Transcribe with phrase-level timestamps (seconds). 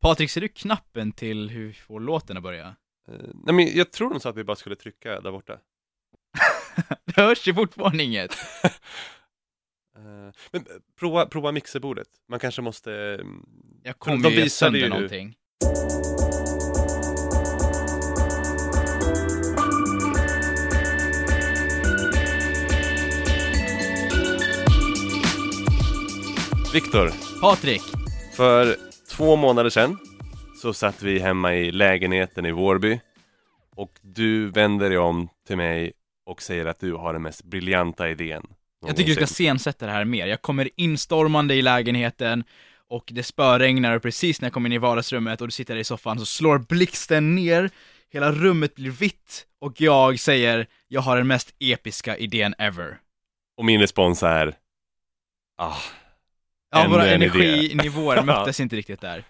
[0.00, 2.66] Patrik, ser du knappen till hur vi får låten att börja?
[3.08, 3.14] Eh,
[3.44, 5.58] nej men jag tror de sa att vi bara skulle trycka där borta.
[7.04, 8.36] Det hörs ju fortfarande inget.
[9.96, 10.66] Eh, men eh,
[10.98, 12.08] prova, prova mixerbordet.
[12.28, 12.92] Man kanske måste...
[12.92, 13.46] mm,
[13.82, 15.34] Jag de kommer ju ge visade sönder ju- någonting.
[26.72, 27.82] Viktor, Patrik,
[28.36, 28.76] för
[29.18, 29.98] två månader sedan
[30.62, 33.00] så satt vi hemma i lägenheten i Vårby
[33.76, 35.92] och du vänder dig om till mig
[36.26, 38.42] och säger att du har den mest briljanta idén
[38.86, 40.26] jag tycker du ska scensätta det här mer.
[40.26, 42.44] Jag kommer instormande i lägenheten
[42.88, 45.80] och det spöregnar och precis när jag kommer in i vardagsrummet och du sitter där
[45.80, 47.70] i soffan så slår blixten ner,
[48.12, 52.98] hela rummet blir vitt och jag säger jag har den mest episka idén ever.
[53.56, 54.54] Och min respons är
[55.56, 55.76] ah.
[56.70, 59.24] Ja, våra energinivåer möttes inte riktigt där.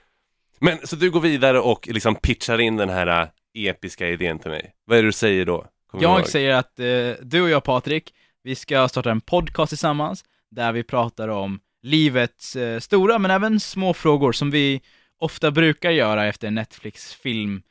[0.59, 4.51] Men så du går vidare och liksom pitchar in den här äh, episka idén till
[4.51, 4.73] mig.
[4.85, 5.67] Vad är det du säger då?
[5.91, 6.87] Kommer Jag säger att eh,
[7.23, 12.57] du och jag Patrik, vi ska starta en podcast tillsammans där vi pratar om livets
[12.57, 14.81] eh, stora men även små frågor som vi
[15.19, 17.63] ofta brukar göra efter en Netflix-film.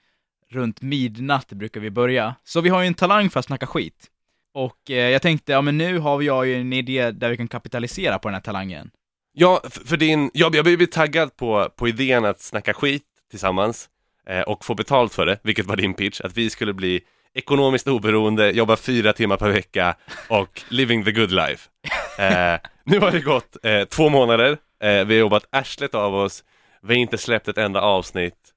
[0.49, 2.35] Runt midnatt brukar vi börja.
[2.43, 4.05] Så vi har ju en talang för att snacka skit.
[4.53, 7.47] Och eh, jag tänkte, ja men nu har jag ju en idé där vi kan
[7.47, 8.91] kapitalisera på den här talangen.
[9.39, 13.89] Ja, för din, jag, jag blir taggad på, på idén att snacka skit tillsammans
[14.29, 17.01] eh, och få betalt för det, vilket var din pitch, att vi skulle bli
[17.33, 19.95] ekonomiskt oberoende, jobba fyra timmar per vecka
[20.29, 21.69] och living the good life.
[22.19, 26.43] Eh, nu har det gått eh, två månader, eh, vi har jobbat arslet av oss,
[26.81, 28.53] vi har inte släppt ett enda avsnitt.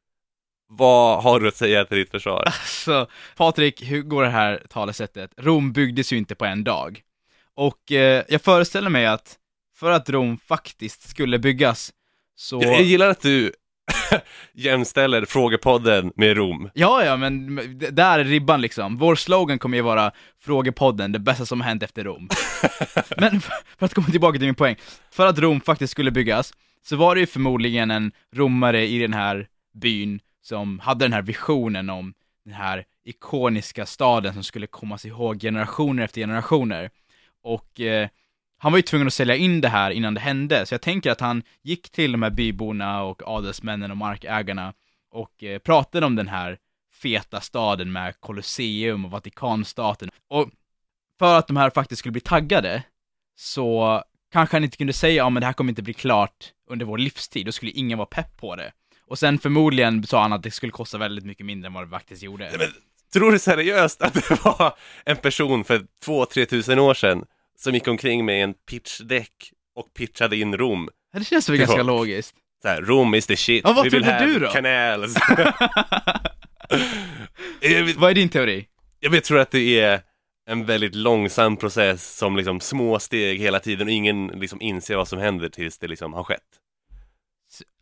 [0.68, 2.54] Vad har du att säga till ditt försvar?
[2.64, 3.06] Så,
[3.36, 5.30] Patrik, hur går det här talesättet?
[5.36, 7.00] Rom byggdes ju inte på en dag.
[7.54, 9.36] Och eh, jag föreställer mig att
[9.80, 11.92] för att Rom faktiskt skulle byggas,
[12.36, 12.62] så...
[12.62, 13.52] Jag, jag gillar att du
[14.52, 16.70] jämställer frågepodden med Rom.
[16.74, 17.56] Ja, ja, men
[17.90, 18.96] där är ribban liksom.
[18.96, 22.28] Vår slogan kommer ju vara Frågepodden, det bästa som hänt efter Rom.
[23.16, 24.76] men för att komma tillbaka till min poäng,
[25.10, 26.52] för att Rom faktiskt skulle byggas,
[26.82, 31.22] så var det ju förmodligen en romare i den här byn som hade den här
[31.22, 36.90] visionen om den här ikoniska staden som skulle kommas ihåg generationer efter generationer.
[37.42, 38.08] Och eh,
[38.62, 41.10] han var ju tvungen att sälja in det här innan det hände, så jag tänker
[41.10, 44.72] att han gick till de här byborna och adelsmännen och markägarna
[45.10, 46.58] och eh, pratade om den här
[47.02, 50.10] feta staden med Colosseum och Vatikanstaten.
[50.28, 50.50] Och
[51.18, 52.82] för att de här faktiskt skulle bli taggade,
[53.36, 56.86] så kanske han inte kunde säga ja men det här kommer inte bli klart under
[56.86, 58.72] vår livstid, då skulle ingen vara pepp på det.
[59.06, 61.90] Och sen förmodligen sa han att det skulle kosta väldigt mycket mindre än vad det
[61.90, 62.50] faktiskt gjorde.
[62.58, 62.68] Men,
[63.12, 67.24] tror du seriöst att det var en person för 2-3 tusen år sedan
[67.62, 70.88] som gick omkring med en pitchdeck och pitchade in Rom?
[71.12, 72.34] Det känns väl ganska var- logiskt.
[72.62, 74.48] Så här, Rom is the shit, Ja, vad trodde have du då?
[74.50, 75.14] canals.
[77.60, 78.66] vet, Vad är din teori?
[79.00, 80.00] jag vet, tror att det är
[80.48, 85.08] en väldigt långsam process som liksom små steg hela tiden och ingen liksom inser vad
[85.08, 86.40] som händer tills det liksom har skett.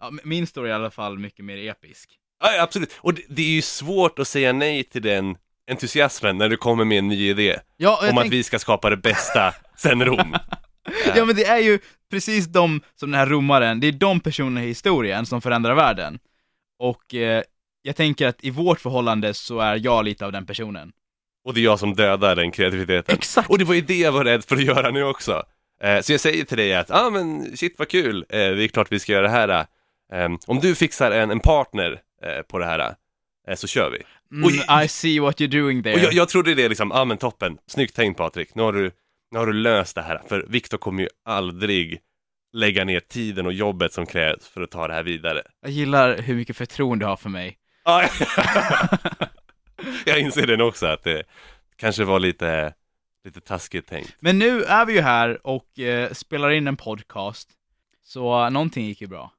[0.01, 2.11] Ja, min story är i alla fall mycket mer episk.
[2.43, 2.93] Ja, absolut.
[3.01, 5.37] Och det, det är ju svårt att säga nej till den
[5.71, 8.91] entusiasmen när du kommer med en ny idé Ja, om att tänk- vi ska skapa
[8.91, 10.37] det bästa sen Rom.
[11.17, 11.79] Ja men det är ju
[12.11, 16.19] precis de, som den här romaren, det är de personerna i historien som förändrar världen.
[16.79, 17.43] Och eh,
[17.83, 20.93] jag tänker att i vårt förhållande så är jag lite av den personen.
[21.45, 23.15] Och det är jag som dödar den kreativiteten.
[23.15, 23.51] Exakt!
[23.51, 25.43] Och det var ju det jag var rädd för att göra nu också.
[25.83, 28.65] Eh, så jag säger till dig att, ja ah, men shit vad kul, eh, det
[28.65, 29.67] är klart vi ska göra det här.
[30.13, 32.95] Eh, om du fixar en, en partner eh, på det här,
[33.49, 34.03] eh, så kör vi.
[34.33, 35.95] Mm, I see what you're doing there.
[35.95, 38.73] Och jag, jag trodde det liksom, ja ah, men toppen, snyggt tänkt Patrik, nu har,
[38.73, 38.91] du,
[39.31, 40.23] nu har du löst det här.
[40.29, 42.01] För Viktor kommer ju aldrig
[42.53, 45.43] lägga ner tiden och jobbet som krävs för att ta det här vidare.
[45.61, 47.59] Jag gillar hur mycket förtroende du har för mig.
[47.85, 48.05] Ja,
[50.07, 51.23] jag inser den också att det
[51.77, 52.75] kanske var lite,
[53.25, 54.17] lite taskigt tänkt.
[54.21, 57.51] Men nu är vi ju här och eh, spelar in en podcast,
[58.05, 59.33] så eh, någonting gick ju bra.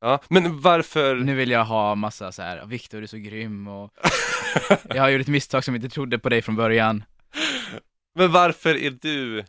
[0.00, 1.14] Ja, men varför?
[1.14, 3.90] Nu vill jag ha massa så här, Viktor är så grym och
[4.88, 7.04] jag har gjort ett misstag som jag inte trodde på dig från början.
[8.14, 9.44] Men varför är du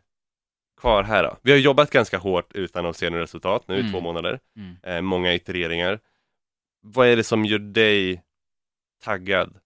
[0.81, 1.37] kvar här då?
[1.41, 3.91] Vi har jobbat ganska hårt utan att se några resultat nu i Mm.
[3.91, 4.39] två månader.
[4.55, 4.75] Mm.
[4.83, 5.99] Eh, många itereringar.
[6.81, 8.23] Vad är det som gör dig
[9.03, 9.57] taggad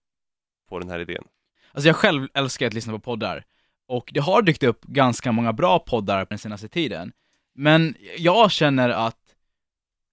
[0.68, 1.24] på den här idén?
[1.72, 3.44] Alltså jag själv älskar att lyssna på poddar,
[3.86, 7.12] och det har dykt upp ganska många bra poddar på den senaste tiden.
[7.54, 9.16] Men jag känner att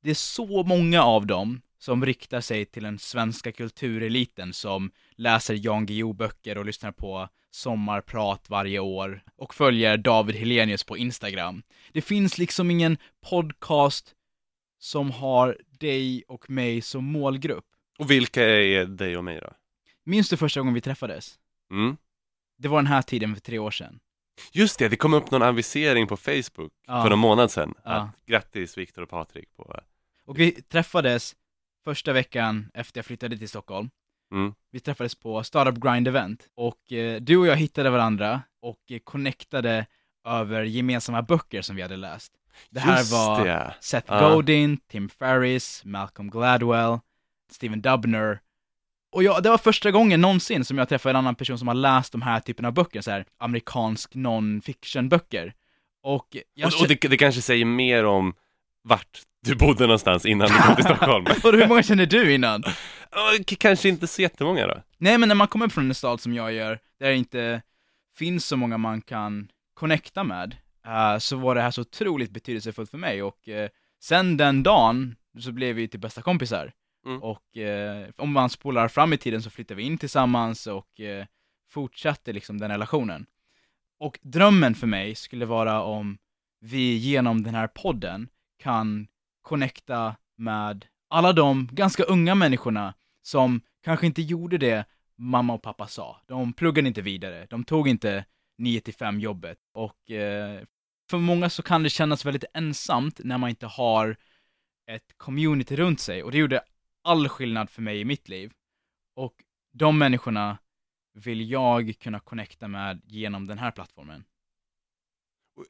[0.03, 5.65] det är så många av dem som riktar sig till den svenska kultureliten som läser
[5.65, 11.63] Jan Guillou-böcker och lyssnar på sommarprat varje år och följer David Helenius på Instagram.
[11.91, 12.97] Det finns liksom ingen
[13.29, 14.15] podcast
[14.79, 17.65] som har dig och mig som målgrupp.
[17.99, 19.49] Och vilka är dig och mig då?
[20.03, 21.39] Minns du första gången vi träffades?
[21.71, 21.97] Mm.
[22.57, 23.99] Det var den här tiden för tre år sedan.
[24.51, 27.03] Just det, det kom upp någon avisering på Facebook Ja.
[27.03, 27.73] för någon månad sedan.
[27.83, 27.91] Ja.
[27.91, 29.79] Att, grattis Viktor och Patrik på...
[30.25, 31.35] Och vi träffades
[31.83, 33.89] första veckan efter jag flyttade till Stockholm.
[34.31, 34.53] Mm.
[34.71, 38.99] Vi träffades på Startup Grind Event och eh, du och jag hittade varandra och eh,
[38.99, 39.85] connectade
[40.27, 42.33] över gemensamma böcker som vi hade läst.
[42.69, 43.75] Det här Just var det.
[43.81, 44.29] Seth Ja.
[44.29, 46.99] Godin, Tim Ferriss, Malcolm Gladwell,
[47.51, 48.39] Steven Dubner.
[49.11, 51.75] Och jag, det var första gången någonsin som jag träffade en annan person som har
[51.75, 55.53] läst de här typen av böcker, så här amerikansk non-fiction-böcker.
[56.03, 58.33] Och jag Och, och det, det kanske säger mer om
[58.87, 61.25] vart du bodde någonstans innan du kom till Stockholm.
[61.43, 62.63] Och hur många känner du innan?
[63.49, 64.81] K- kanske inte så jättemånga då.
[64.97, 67.61] Nej, men när man kommer från en stad som jag gör, där det inte
[68.17, 70.55] finns så många man kan connecta med,
[70.87, 73.69] eh, så var det här så otroligt betydelsefullt för mig och eh,
[74.03, 76.71] sen den dagen så blev vi till bästa kompisar.
[77.05, 77.23] Mm.
[77.23, 81.25] Och eh, om man spolar fram i tiden så flyttade vi in tillsammans och eh,
[81.69, 83.25] fortsatte liksom den relationen.
[83.99, 86.17] Och drömmen för mig skulle vara om
[86.61, 88.27] vi genom den här podden
[88.57, 89.07] kan
[89.41, 95.87] connecta med alla de ganska unga människorna som kanske inte gjorde det mamma och pappa
[95.87, 96.21] sa.
[96.27, 98.25] De pluggade inte vidare, de tog inte
[98.57, 100.61] 9 till 5 jobbet och eh,
[101.09, 104.17] för många så kan det kännas väldigt ensamt när man inte har
[104.87, 106.61] ett community runt sig och det gjorde
[107.03, 108.53] all skillnad för mig i mitt liv.
[109.15, 109.33] Och
[109.73, 110.57] de människorna
[111.13, 114.23] vill jag kunna connecta med genom den här plattformen.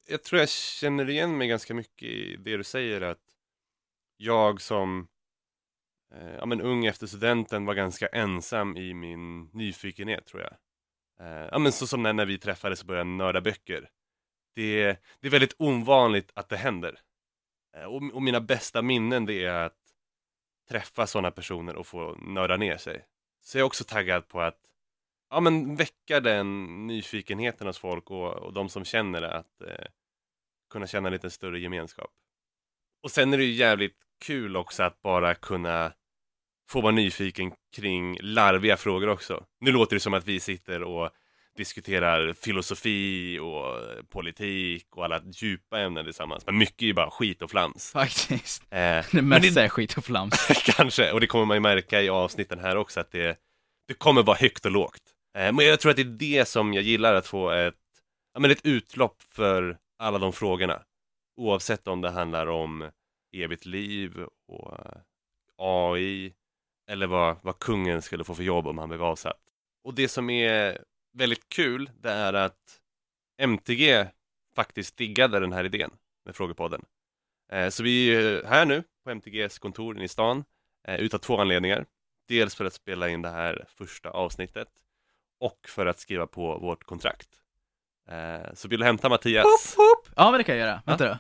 [0.06, 3.22] Jag tror jag känner igen mig ganska mycket i det du säger att
[4.18, 5.08] jag som
[6.14, 10.54] eh, ja, men ung efter studenten var ganska ensam i min nyfikenhet tror jag.
[11.20, 13.90] Eh, ja, men så som när, när vi träffades och började nörda böcker.
[14.56, 17.00] Det, det är väldigt ovanligt att det händer.
[17.78, 19.78] Eh, och, och mina bästa minnen det är att
[20.70, 23.06] träffa sådana personer och få nörda ner sig.
[23.42, 24.60] Så jag är också taggad på att
[25.30, 29.86] ja, men väcka den nyfikenheten hos folk och, och de som känner det att eh,
[30.70, 32.12] kunna känna en lite större gemenskap.
[33.04, 35.94] Och sen är det ju jävligt kul också att bara kunna
[36.70, 39.46] få vara nyfiken kring larviga frågor också.
[39.60, 41.10] Nu låter det som att vi sitter och
[41.58, 46.46] diskuterar filosofi och politik och alla djupa ämnen tillsammans.
[46.46, 47.92] Men mycket är ju bara skit och flams.
[47.92, 48.62] Faktiskt.
[48.70, 50.48] Eh, Det mesta är skit och flams.
[50.76, 53.40] Kanske, och det kommer man ju märka i avsnitten här också att det,
[53.88, 55.02] det kommer vara högt och lågt.
[55.38, 57.76] Eh, men jag tror att det är det som jag gillar att få ett,
[58.34, 60.84] ja, men ett utlopp för alla de frågorna.
[61.36, 62.92] Oavsett om det handlar om
[63.36, 65.02] evigt liv och eh,
[65.58, 66.34] AI
[66.90, 69.42] eller vad, vad kungen skulle få för jobb om han blev avsatt.
[69.84, 72.82] Och det som är väldigt kul, det är att
[73.42, 74.06] MTG
[74.56, 75.92] faktiskt diggade den här idén
[76.26, 76.86] med Frågepodden.
[77.52, 80.44] Eh, så vi är här nu på MTGs kontor inne i stan
[80.88, 81.86] utav två anledningar.
[82.28, 84.68] Dels för att spela in det här första avsnittet
[85.40, 87.28] och för att skriva på vårt kontrakt.
[88.10, 89.44] Eh, Så vill du hämta Mattias
[90.16, 90.82] Ja, men det kan jag göra.
[90.86, 91.18] Vänta då.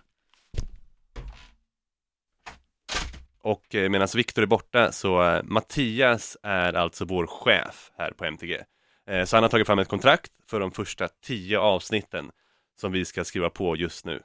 [3.41, 8.25] och eh, medan Viktor är borta så eh, Mattias är alltså vår chef här på
[8.25, 8.57] MTG.
[9.09, 12.31] Eh, Så han har tagit fram ett kontrakt för de första tio avsnitten
[12.79, 14.21] som vi ska skriva på just nu.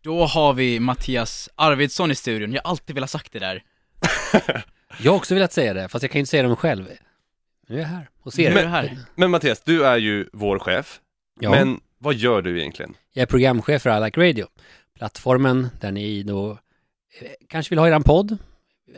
[0.00, 2.52] Då har vi Mattias Arvidsson i studion.
[2.52, 3.62] Jag har alltid velat sagt det där.
[4.98, 6.88] Jag har också velat säga det, fast jag kan ju inte säga det själv.
[7.68, 8.60] Nu är jag här och ser det.
[8.62, 8.96] du här.
[9.14, 11.00] Men Mattias, du är ju vår chef.
[11.40, 12.94] Ja, Men vad gör du egentligen?
[13.12, 14.46] jag är programchef för I Like Radio.
[14.98, 18.38] Plattformen där ni då eh, kanske vill ha eran podd.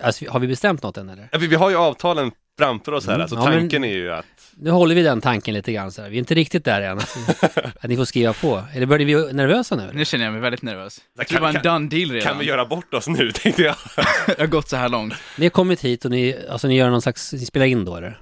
[0.03, 1.29] Alltså, har vi bestämt något än eller?
[1.33, 3.93] Ja, vi, vi har ju avtalen framför oss här, Mm, alltså ja, men- tanken är
[3.95, 6.11] ju att Nu håller vi den tanken lite grann så här.
[6.11, 6.99] Vi är inte riktigt där än.
[7.81, 8.63] Att, ni får skriva på.
[8.75, 9.91] Eller börjar vi bli nervösa nu?
[9.95, 11.01] Nu känner jag mig väldigt nervös.
[11.19, 12.29] Jag Kan- det var en kan- done deal redan.
[12.29, 13.77] kan vi göra bort oss nu, tänkte jag.
[14.27, 15.15] Jag har gått så här långt.
[15.39, 17.97] Ni har kommit hit och ni, alltså ni gör någon slags, ni spelar in då
[17.97, 18.21] eller?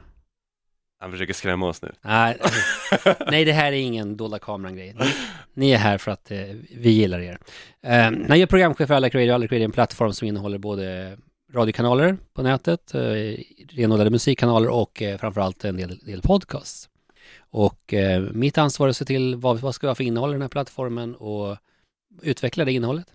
[1.04, 1.92] Han försöker skrämma oss nu.
[2.02, 2.38] Nej,
[3.30, 4.94] nej det här är ingen dolda kameran-grej.
[4.99, 5.06] Ni,
[5.54, 6.38] ni är här för att eh,
[6.76, 7.38] vi gillar er.
[7.82, 10.58] Eh, när jag är programchef för Alec Radio, Alec Radio är en plattform som innehåller
[10.58, 11.16] både
[11.52, 13.00] radiokanaler på nätet, eh,
[13.68, 16.88] renodlade musikkanaler och eh, framförallt en del, del podcasts.
[17.38, 20.30] Och eh, mitt ansvar är att se till vad, vad ska vi ha för innehåll
[20.30, 21.56] i den här plattformen och
[22.23, 23.06] utveckla det innehållet.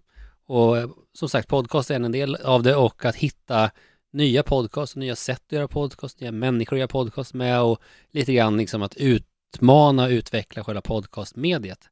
[0.48, 3.72] Och eh, som sagt, podcast är en del av det och att hitta
[4.14, 8.34] nya podcast, nya sätt att göra podcast, nya människor att göra podcast med och lite
[8.34, 11.90] grann liksom att utmana och utveckla själva podcastmediet.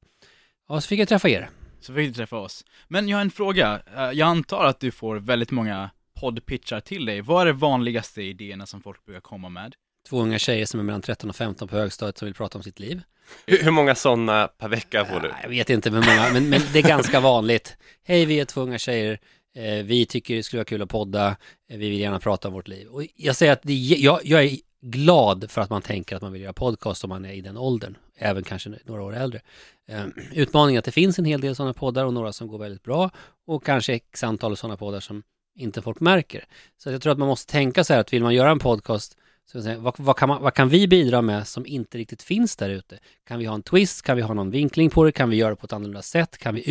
[0.69, 1.49] Ja, så fick jag träffa er.
[1.81, 2.65] Så fick du träffa oss.
[2.87, 3.81] Men jag har en fråga.
[3.97, 7.21] Eh, Jag antar att du får väldigt många poddpitchar till dig.
[7.21, 9.73] Vad är de vanligaste idéerna som folk brukar komma med?
[10.09, 12.63] Två unga tjejer som är mellan 13 och 15 på högstadiet som vill prata om
[12.63, 13.01] sitt liv.
[13.45, 15.27] Hur, hur många sådana per vecka får du?
[15.27, 17.77] Ja, Jag vet inte hur många, men, men det är ganska vanligt.
[18.03, 19.19] Hej, vi är två unga tjejer.
[19.57, 21.27] Eh, vi tycker det skulle vara kul att podda.
[21.69, 22.87] Eh, vi vill gärna prata om vårt liv.
[22.87, 26.31] Och jag säger att det, jag, jag är glad för att man tänker att man
[26.31, 27.97] vill göra podcast om man är i den åldern.
[28.15, 29.41] Även kanske några år äldre.
[29.87, 32.57] Eh, utmaningen är att det finns en hel del sådana poddar och några som går
[32.57, 33.09] väldigt bra.
[33.47, 35.23] Och kanske x antal sådana poddar som
[35.55, 36.45] inte folk märker.
[36.77, 39.17] Så jag tror att man måste tänka så här att vill man göra en podcast
[39.51, 42.55] så säga, vad, vad, kan man, vad kan vi bidra med som inte riktigt finns
[42.55, 42.99] där ute?
[43.27, 44.01] Kan vi ha en twist?
[44.01, 45.11] Kan vi ha någon vinkling på det?
[45.11, 46.37] Kan vi göra det på ett annorlunda sätt?
[46.37, 46.61] Kan vi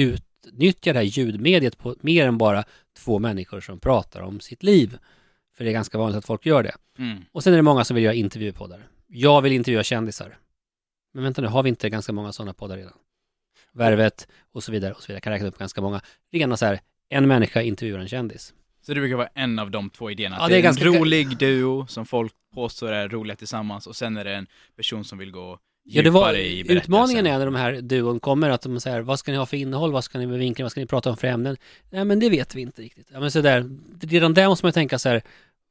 [0.46, 2.64] utnyttja det här ljudmediet på mer än bara
[2.98, 4.98] två människor som pratar om sitt liv?
[5.56, 6.74] För det är ganska vanligt att folk gör det.
[6.98, 7.24] Mm.
[7.32, 8.88] Och sen är det många som vill göra intervjupoddar.
[9.06, 10.38] Jag vill intervjua kändisar.
[11.14, 12.92] Men vänta nu, har vi inte ganska många sådana poddar redan?
[13.72, 15.16] Värvet och så vidare och så vidare.
[15.16, 16.00] Jag kan räkna upp ganska många.
[16.32, 18.54] Rena så här, en människa intervjuar en kändis.
[18.82, 20.36] Så det brukar vara en av de två idéerna.
[20.36, 23.86] Ja, det är det är ganska- en rolig duo som folk påstår är roliga tillsammans
[23.86, 25.58] och sen är det en person som vill gå
[25.88, 29.18] Ja, det var, i utmaningen är när de här duon kommer att de säger vad
[29.18, 31.16] ska ni ha för innehåll, vad ska ni med vinkling, vad ska ni prata om
[31.16, 31.56] för ämnen?
[31.90, 33.08] Nej men det vet vi inte riktigt.
[33.12, 35.22] Ja men så där, redan där måste man tänka så här,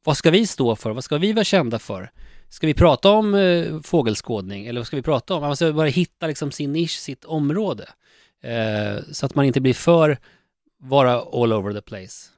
[0.04, 2.12] vad ska vi stå för, vad ska vi vara kända för?
[2.50, 5.42] Ska vi prata om eh, fågelskådning eller vad ska vi prata om?
[5.42, 7.90] Man måste bara hitta liksom sin nisch, sitt område.
[8.44, 10.18] Eh, så att man inte blir för,
[10.80, 12.08] vara all over the place.
[12.08, 12.32] Så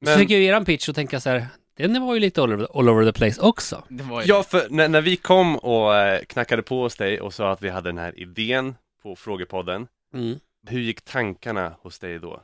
[0.00, 2.52] Men, fick jag ju eran pitch och tänka så här, den var ju lite all
[2.52, 3.84] over, all over the place också.
[3.88, 7.20] Det var ju ja, för när, när vi kom och eh, knackade på hos dig
[7.20, 10.38] och sa att vi hade den här idén på Frågepodden, Mm.
[10.66, 12.40] hur gick tankarna hos dig då?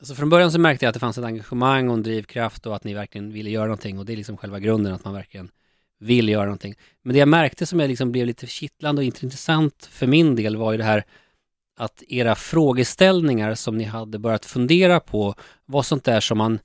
[0.00, 2.76] Alltså från början så märkte jag att det fanns ett engagemang och en drivkraft och
[2.76, 5.50] att ni verkligen ville göra någonting och det är liksom själva grunden att man verkligen
[6.00, 6.74] vill göra någonting.
[7.02, 10.56] Men det jag märkte som jag liksom blev lite kittlande och intressant för min del
[10.56, 11.04] var ju det här
[11.78, 15.34] att era frågeställningar som ni hade börjat fundera på
[15.66, 16.58] var sånt där som man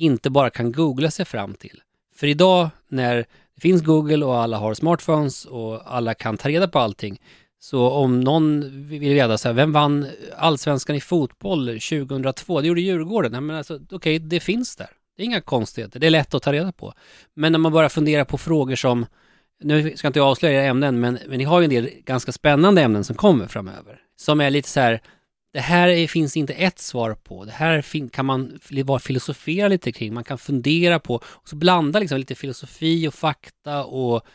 [0.00, 1.82] inte bara kan googla sig fram till.
[2.14, 3.16] För idag när
[3.54, 7.20] det finns Google och alla har smartphones och alla kan ta reda på allting
[7.62, 12.60] så om någon vill veta så här, vem vann allsvenskan i fotboll 2002?
[12.60, 13.32] Det gjorde Djurgården.
[13.32, 14.88] Nej, men alltså, okej, det finns där.
[15.16, 16.00] Det är inga konstigheter.
[16.00, 16.92] Det är lätt att ta reda på.
[17.34, 19.06] Men när man börjar fundera på frågor som,
[19.62, 22.32] nu ska inte jag avslöja era ämnen, men, men ni har ju en del ganska
[22.32, 24.00] spännande ämnen som kommer framöver.
[24.16, 25.00] Som är lite så här,
[25.52, 27.44] det här är, finns inte ett svar på.
[27.44, 30.14] Det här fin, kan man bara filosofera lite kring.
[30.14, 34.26] Man kan fundera på, och så blanda liksom lite filosofi och fakta och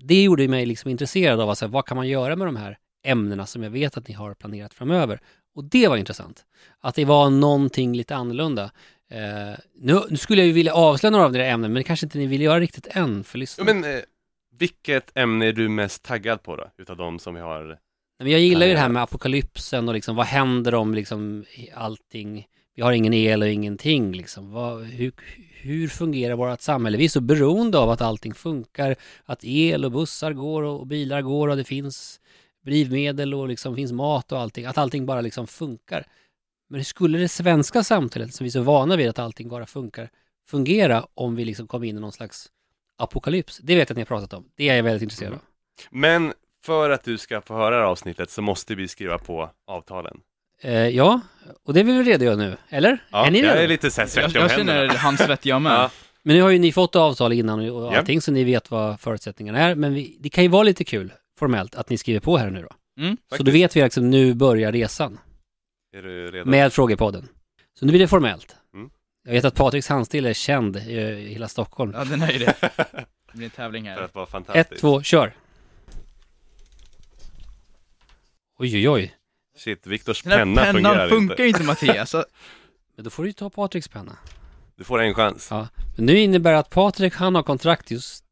[0.00, 3.46] det gjorde mig liksom intresserad av alltså, vad kan man göra med de här ämnena
[3.46, 5.20] som jag vet att ni har planerat framöver.
[5.54, 6.44] Och det var intressant.
[6.80, 8.70] Att det var någonting lite annorlunda.
[9.10, 12.06] Eh, nu, nu skulle jag ju vilja avslöja några av era ämnen, men det kanske
[12.06, 14.00] inte ni vill göra riktigt än för Ja, men, eh,
[14.58, 17.78] vilket ämne är du mest taggad på då, utav de som vi har?
[18.18, 21.44] Men jag gillar ju det här med apokalypsen och liksom vad händer om liksom
[21.74, 24.50] allting, vi har ingen el och ingenting liksom.
[24.50, 25.12] Vad, hur,
[25.60, 26.98] hur fungerar vårt samhälle?
[26.98, 30.86] Vi är så beroende av att allting funkar, att el och bussar går och, och
[30.86, 32.20] bilar går och det finns
[32.64, 36.06] drivmedel och liksom finns mat och allting, att allting bara liksom funkar.
[36.68, 39.66] Men hur skulle det svenska samhället, som vi är så vana vid att allting bara
[39.66, 40.10] funkar,
[40.48, 42.48] fungera om vi liksom kom in i någon slags
[42.96, 43.58] apokalyps?
[43.58, 44.44] Det vet jag att ni har pratat om.
[44.56, 45.40] Det är jag väldigt intresserad av.
[45.90, 46.32] Men
[46.64, 50.20] för att du ska få höra det här avsnittet så måste vi skriva på avtalen.
[50.62, 51.20] Eh, ja,
[51.64, 52.98] och det är vi väl redo nu, eller?
[53.10, 54.98] Ja, är ni jag är lite så här Jag, svettig om jag känner händerna.
[54.98, 55.72] handsvettig jag med.
[55.78, 55.90] Ja.
[56.22, 57.98] Men nu har ju ni fått avtal innan och och Ja.
[57.98, 59.74] allting, så ni vet vad förutsättningarna är.
[59.74, 62.62] Men vi, det kan ju vara lite kul, formellt, att ni skriver på här nu
[62.62, 63.02] då.
[63.02, 63.16] Mm.
[63.36, 65.18] Så då vet vi liksom, nu börjar resan
[65.96, 66.50] Är du redo?
[66.50, 67.28] med Frågepodden.
[67.78, 68.56] Så nu blir det formellt.
[68.74, 68.90] Mm.
[69.24, 71.92] Jag vet att Patriks handstil är känd i, i hela Stockholm.
[71.96, 72.54] Ja, den är ju det.
[73.32, 74.02] Det blir en tävling För här.
[74.02, 74.72] att vara fantastisk.
[74.72, 75.32] Ett, två, kör!
[78.58, 79.14] Oj, oj, oj.
[79.56, 81.46] Shit, Viktors Den här penna pennan fungerar funkar inte.
[81.46, 82.10] inte Mattias.
[82.10, 82.24] Så,
[82.96, 84.16] Men då får du ju ta Patriks penna.
[84.76, 85.48] Du får en chans.
[85.50, 85.68] Ja.
[85.96, 88.24] Men nu innebär det att Patrik, han har kontrakt just...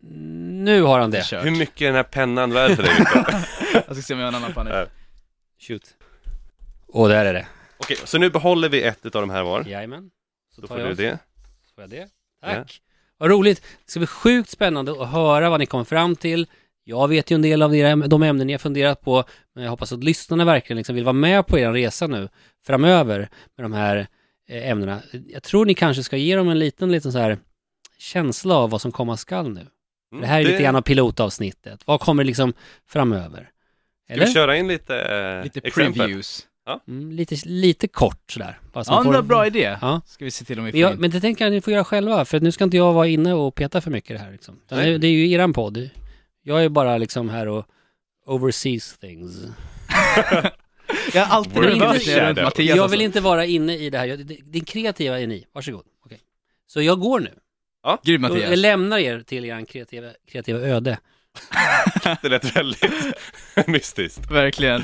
[0.00, 1.24] Nu har han det.
[1.24, 1.44] kört.
[1.44, 2.92] Hur mycket är den här pennan värd för dig?
[3.86, 4.70] Jag ska se om jag har en annan panna.
[4.70, 4.88] Där.
[5.58, 5.82] Shoot.
[6.88, 7.46] Och där är det.
[7.78, 9.64] Okej, så nu behåller vi ett utav de här var.
[9.64, 10.10] Jajamän.
[10.54, 11.18] Så Då får du det.
[11.74, 12.08] Får jag det?
[12.42, 12.80] Tack!
[13.18, 13.62] Vad roligt!
[13.84, 16.46] Det ska bli sjukt spännande att höra vad ni kommer fram till.
[16.90, 17.70] Jag vet ju en del av
[18.08, 21.12] de ämnen ni har funderat på, men jag hoppas att lyssnarna verkligen liksom vill vara
[21.12, 22.28] med på er resa nu
[22.66, 23.18] framöver
[23.56, 24.06] med de här
[24.48, 25.00] eh, ämnena.
[25.28, 27.38] Jag tror ni kanske ska ge dem en liten, liten så här
[27.98, 29.60] känsla av vad som komma skall nu.
[30.12, 31.80] Mm, Det här är lite grann av pilotavsnittet.
[31.86, 32.52] Vad kommer liksom
[32.88, 33.48] framöver?
[34.04, 34.32] Ska vi Eller?
[34.32, 36.46] köra in lite, eh, Lite previews.
[36.88, 38.58] Mm, lite, lite kort sådär.
[38.72, 39.76] Bara så Ja, får- det var bra idé.
[39.80, 40.00] Ja.
[40.06, 41.00] Ska vi se till om vi Men, får in.
[41.00, 43.06] men det tänker jag att ni får göra själva, för nu ska inte jag vara
[43.06, 44.60] inne och peta för mycket i det här liksom.
[44.68, 45.90] Det, det är ju eran podd.
[46.42, 47.66] Jag är bara liksom här och
[48.26, 49.32] oversees things.
[51.14, 51.80] Jag är alltid Word är runt.
[52.42, 52.56] Mattias.
[52.56, 52.88] jag alltså.
[52.90, 54.06] vill inte vara inne i det här.
[54.06, 55.46] Jag, det, din kreativa är ni.
[55.52, 55.84] Varsågod.
[56.04, 56.20] Okej.
[56.66, 57.30] Så jag går nu.
[58.04, 58.58] Grym Och Jag Mattias.
[58.58, 60.98] lämnar er till er kreativa, kreativa öde.
[62.22, 63.14] Det lät väldigt
[63.66, 64.30] mystiskt.
[64.30, 64.80] Verkligen.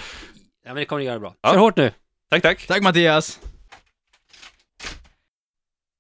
[0.65, 1.35] Ja men det kommer ni göra bra.
[1.41, 1.51] Ja.
[1.53, 1.93] Kör hårt nu.
[2.31, 2.67] Tack, tack.
[2.67, 3.41] Tack Mattias.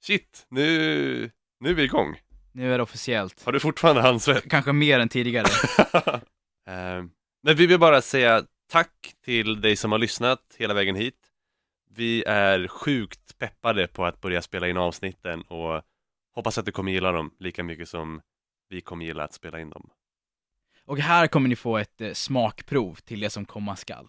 [0.06, 2.16] Shit, nu, nu är vi igång.
[2.56, 3.44] Nu är det officiellt.
[3.44, 4.50] Har du fortfarande handsvett?
[4.50, 5.46] Kanske mer än tidigare.
[6.68, 7.04] Eh,
[7.42, 11.14] Men vi vill bara säga tack till dig som har lyssnat hela vägen hit.
[11.94, 15.82] Vi är sjukt peppade på att börja spela in avsnitten och
[16.34, 18.20] hoppas att du kommer gilla dem lika mycket som
[18.68, 19.90] vi kommer gilla att spela in dem.
[20.84, 24.08] Och här kommer ni få ett eh, smakprov till det som komma skall.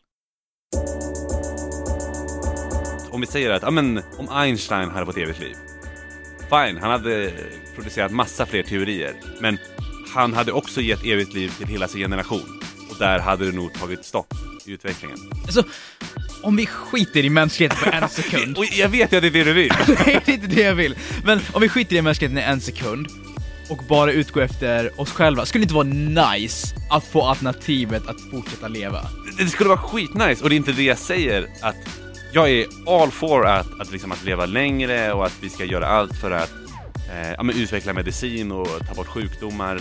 [3.11, 5.55] Om vi säger att, ja men, om Einstein hade fått evigt liv.
[6.49, 7.31] Fine, han hade
[7.75, 9.13] producerat massa fler teorier.
[9.41, 9.57] Men
[10.13, 12.61] han hade också gett evigt liv till hela sin generation.
[12.89, 14.33] Och där hade det nog tagit stopp
[14.65, 15.17] i utvecklingen.
[15.43, 15.63] Alltså,
[16.41, 18.57] om vi skiter i mänskligheten för en sekund.
[18.71, 19.71] Jag vet ju att det är det du vill.
[19.87, 20.95] Nej, det är inte det jag vill.
[21.25, 23.07] Men om vi skiter i mänskligheten i en sekund
[23.69, 28.21] och bara utgår efter oss själva, skulle det inte vara nice att få alternativet att
[28.31, 29.01] fortsätta leva?
[29.37, 31.75] Det skulle vara skitnice och det är inte det jag säger att
[32.37, 35.87] jag är all for att, att, liksom att leva längre och att vi ska göra
[35.87, 36.51] allt för att
[37.11, 39.79] eh, ja, men utveckla medicin och ta bort sjukdomar.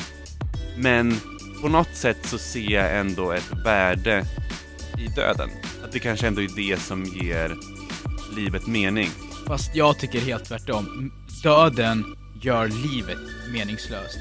[0.77, 1.21] Men
[1.63, 4.25] på något sätt så ser jag ändå ett värde
[4.99, 5.51] i döden.
[5.85, 7.57] Att det kanske ändå är det som ger
[8.37, 9.09] livet mening.
[9.47, 11.13] Fast jag tycker helt tvärtom.
[11.43, 12.05] Döden
[12.43, 13.19] gör livet
[13.53, 14.19] meningslöst.